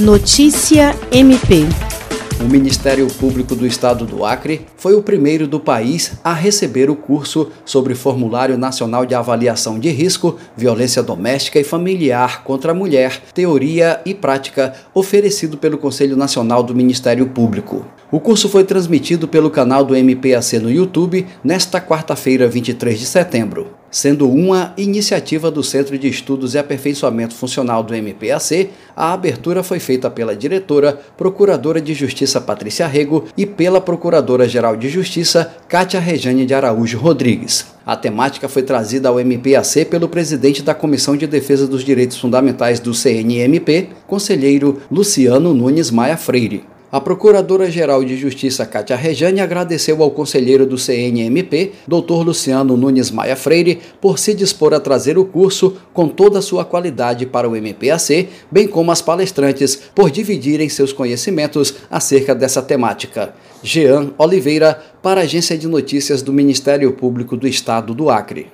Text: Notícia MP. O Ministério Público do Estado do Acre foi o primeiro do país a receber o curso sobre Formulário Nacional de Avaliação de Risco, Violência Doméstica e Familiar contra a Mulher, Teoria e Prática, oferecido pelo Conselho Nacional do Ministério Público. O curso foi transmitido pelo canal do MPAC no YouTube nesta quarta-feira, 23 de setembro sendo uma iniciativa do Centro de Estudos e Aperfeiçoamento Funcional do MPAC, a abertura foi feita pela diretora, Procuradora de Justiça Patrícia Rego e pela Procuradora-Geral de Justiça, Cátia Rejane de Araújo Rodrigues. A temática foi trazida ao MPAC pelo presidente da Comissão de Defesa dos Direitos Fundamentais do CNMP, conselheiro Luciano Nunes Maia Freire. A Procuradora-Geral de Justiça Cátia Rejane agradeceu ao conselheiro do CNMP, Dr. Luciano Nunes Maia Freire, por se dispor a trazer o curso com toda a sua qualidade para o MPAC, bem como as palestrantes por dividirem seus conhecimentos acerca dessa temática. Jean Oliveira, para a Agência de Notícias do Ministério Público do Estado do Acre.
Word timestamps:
Notícia 0.00 0.92
MP. 1.12 1.68
O 2.40 2.50
Ministério 2.50 3.06
Público 3.06 3.54
do 3.54 3.64
Estado 3.64 4.04
do 4.04 4.24
Acre 4.24 4.66
foi 4.76 4.92
o 4.96 5.02
primeiro 5.02 5.46
do 5.46 5.60
país 5.60 6.14
a 6.24 6.32
receber 6.32 6.90
o 6.90 6.96
curso 6.96 7.52
sobre 7.64 7.94
Formulário 7.94 8.58
Nacional 8.58 9.06
de 9.06 9.14
Avaliação 9.14 9.78
de 9.78 9.90
Risco, 9.90 10.36
Violência 10.56 11.00
Doméstica 11.00 11.60
e 11.60 11.64
Familiar 11.64 12.42
contra 12.42 12.72
a 12.72 12.74
Mulher, 12.74 13.22
Teoria 13.32 14.00
e 14.04 14.12
Prática, 14.12 14.74
oferecido 14.92 15.56
pelo 15.56 15.78
Conselho 15.78 16.16
Nacional 16.16 16.64
do 16.64 16.74
Ministério 16.74 17.28
Público. 17.28 17.86
O 18.10 18.18
curso 18.18 18.48
foi 18.48 18.64
transmitido 18.64 19.28
pelo 19.28 19.48
canal 19.48 19.84
do 19.84 19.94
MPAC 19.94 20.58
no 20.58 20.72
YouTube 20.72 21.24
nesta 21.44 21.80
quarta-feira, 21.80 22.48
23 22.48 22.98
de 22.98 23.06
setembro 23.06 23.83
sendo 23.94 24.28
uma 24.28 24.74
iniciativa 24.76 25.52
do 25.52 25.62
Centro 25.62 25.96
de 25.96 26.08
Estudos 26.08 26.54
e 26.54 26.58
Aperfeiçoamento 26.58 27.32
Funcional 27.32 27.80
do 27.80 27.94
MPAC, 27.94 28.70
a 28.96 29.12
abertura 29.12 29.62
foi 29.62 29.78
feita 29.78 30.10
pela 30.10 30.34
diretora, 30.34 30.98
Procuradora 31.16 31.80
de 31.80 31.94
Justiça 31.94 32.40
Patrícia 32.40 32.88
Rego 32.88 33.26
e 33.36 33.46
pela 33.46 33.80
Procuradora-Geral 33.80 34.76
de 34.76 34.88
Justiça, 34.88 35.54
Cátia 35.68 36.00
Rejane 36.00 36.44
de 36.44 36.52
Araújo 36.52 36.98
Rodrigues. 36.98 37.66
A 37.86 37.94
temática 37.94 38.48
foi 38.48 38.64
trazida 38.64 39.08
ao 39.08 39.20
MPAC 39.20 39.84
pelo 39.84 40.08
presidente 40.08 40.60
da 40.60 40.74
Comissão 40.74 41.16
de 41.16 41.28
Defesa 41.28 41.68
dos 41.68 41.84
Direitos 41.84 42.18
Fundamentais 42.18 42.80
do 42.80 42.92
CNMP, 42.92 43.90
conselheiro 44.08 44.82
Luciano 44.90 45.54
Nunes 45.54 45.92
Maia 45.92 46.16
Freire. 46.16 46.73
A 46.94 47.00
Procuradora-Geral 47.00 48.04
de 48.04 48.16
Justiça 48.16 48.64
Cátia 48.64 48.94
Rejane 48.94 49.40
agradeceu 49.40 50.00
ao 50.00 50.12
conselheiro 50.12 50.64
do 50.64 50.78
CNMP, 50.78 51.72
Dr. 51.88 52.22
Luciano 52.24 52.76
Nunes 52.76 53.10
Maia 53.10 53.34
Freire, 53.34 53.80
por 54.00 54.16
se 54.16 54.32
dispor 54.32 54.72
a 54.72 54.78
trazer 54.78 55.18
o 55.18 55.24
curso 55.24 55.76
com 55.92 56.06
toda 56.06 56.38
a 56.38 56.42
sua 56.42 56.64
qualidade 56.64 57.26
para 57.26 57.48
o 57.48 57.56
MPAC, 57.56 58.28
bem 58.48 58.68
como 58.68 58.92
as 58.92 59.02
palestrantes 59.02 59.74
por 59.92 60.08
dividirem 60.08 60.68
seus 60.68 60.92
conhecimentos 60.92 61.74
acerca 61.90 62.32
dessa 62.32 62.62
temática. 62.62 63.34
Jean 63.60 64.12
Oliveira, 64.16 64.80
para 65.02 65.22
a 65.22 65.24
Agência 65.24 65.58
de 65.58 65.66
Notícias 65.66 66.22
do 66.22 66.32
Ministério 66.32 66.92
Público 66.92 67.36
do 67.36 67.48
Estado 67.48 67.92
do 67.92 68.08
Acre. 68.08 68.46